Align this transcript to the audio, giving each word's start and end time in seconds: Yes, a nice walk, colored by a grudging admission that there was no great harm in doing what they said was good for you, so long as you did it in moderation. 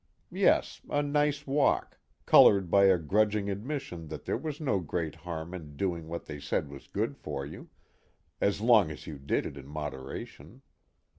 Yes, 0.33 0.81
a 0.89 1.03
nice 1.03 1.45
walk, 1.45 1.99
colored 2.25 2.71
by 2.71 2.85
a 2.85 2.97
grudging 2.97 3.51
admission 3.51 4.07
that 4.07 4.25
there 4.25 4.35
was 4.35 4.59
no 4.59 4.79
great 4.79 5.13
harm 5.13 5.53
in 5.53 5.77
doing 5.77 6.07
what 6.07 6.25
they 6.25 6.39
said 6.39 6.69
was 6.69 6.87
good 6.87 7.15
for 7.15 7.45
you, 7.45 7.69
so 8.49 8.63
long 8.65 8.89
as 8.89 9.05
you 9.05 9.19
did 9.19 9.45
it 9.45 9.57
in 9.57 9.67
moderation. 9.67 10.63